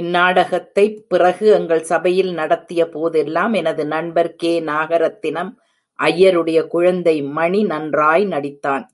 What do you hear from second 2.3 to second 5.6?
நடத்தியபோதெல்லாம் எனது நண்பர் கே. நாகரத்தினம்